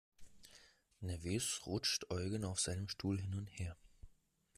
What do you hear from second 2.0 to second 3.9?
Eugen auf seinem Stuhl hin und her.